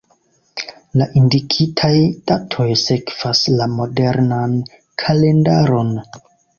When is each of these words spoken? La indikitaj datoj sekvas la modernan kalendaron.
La 1.01 1.07
indikitaj 1.21 1.91
datoj 2.33 2.67
sekvas 2.87 3.45
la 3.61 3.71
modernan 3.77 4.61
kalendaron. 5.07 5.99